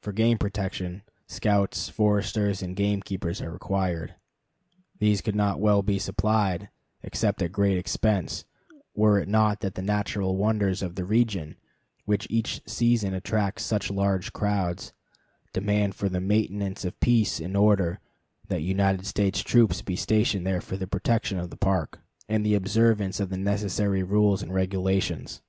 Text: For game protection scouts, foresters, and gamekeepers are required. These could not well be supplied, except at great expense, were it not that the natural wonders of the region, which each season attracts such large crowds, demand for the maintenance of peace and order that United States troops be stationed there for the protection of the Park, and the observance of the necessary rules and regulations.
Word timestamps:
For 0.00 0.12
game 0.12 0.38
protection 0.38 1.02
scouts, 1.26 1.88
foresters, 1.88 2.62
and 2.62 2.76
gamekeepers 2.76 3.42
are 3.42 3.50
required. 3.50 4.14
These 5.00 5.22
could 5.22 5.34
not 5.34 5.58
well 5.58 5.82
be 5.82 5.98
supplied, 5.98 6.68
except 7.02 7.42
at 7.42 7.50
great 7.50 7.76
expense, 7.76 8.44
were 8.94 9.18
it 9.18 9.26
not 9.26 9.58
that 9.62 9.74
the 9.74 9.82
natural 9.82 10.36
wonders 10.36 10.82
of 10.82 10.94
the 10.94 11.04
region, 11.04 11.56
which 12.04 12.28
each 12.30 12.60
season 12.64 13.12
attracts 13.12 13.64
such 13.64 13.90
large 13.90 14.32
crowds, 14.32 14.92
demand 15.52 15.96
for 15.96 16.08
the 16.08 16.20
maintenance 16.20 16.84
of 16.84 17.00
peace 17.00 17.40
and 17.40 17.56
order 17.56 17.98
that 18.46 18.62
United 18.62 19.04
States 19.04 19.42
troops 19.42 19.82
be 19.82 19.96
stationed 19.96 20.46
there 20.46 20.60
for 20.60 20.76
the 20.76 20.86
protection 20.86 21.40
of 21.40 21.50
the 21.50 21.56
Park, 21.56 21.98
and 22.28 22.46
the 22.46 22.54
observance 22.54 23.18
of 23.18 23.30
the 23.30 23.36
necessary 23.36 24.04
rules 24.04 24.44
and 24.44 24.54
regulations. 24.54 25.42